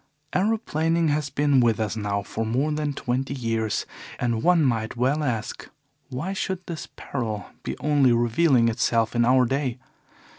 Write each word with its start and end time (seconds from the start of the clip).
"Aeroplaning 0.33 1.09
has 1.09 1.29
been 1.29 1.59
with 1.59 1.79
us 1.79 1.95
now 1.95 2.23
for 2.23 2.43
more 2.43 2.71
than 2.71 2.91
twenty 2.93 3.35
years, 3.35 3.85
and 4.19 4.41
one 4.41 4.63
might 4.65 4.95
well 4.95 5.23
ask: 5.23 5.69
Why 6.09 6.33
should 6.33 6.65
this 6.65 6.87
peril 6.95 7.51
be 7.61 7.77
only 7.77 8.11
revealing 8.11 8.67
itself 8.67 9.15
in 9.15 9.25
our 9.25 9.45
day? 9.45 9.77